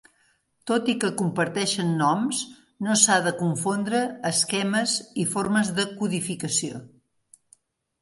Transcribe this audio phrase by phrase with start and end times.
[0.69, 2.41] Tot i que comparteixen noms,
[2.87, 6.87] no s'ha de confondre esquemes i formes de codificació.